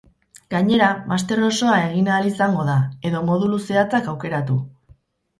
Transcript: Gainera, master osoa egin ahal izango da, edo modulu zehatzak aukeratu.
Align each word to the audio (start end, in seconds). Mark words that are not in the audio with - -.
Gainera, 0.51 0.85
master 1.09 1.41
osoa 1.49 1.75
egin 1.89 2.09
ahal 2.13 2.29
izango 2.29 2.65
da, 2.69 2.77
edo 3.09 3.21
modulu 3.27 3.59
zehatzak 3.67 4.09
aukeratu. 4.15 4.57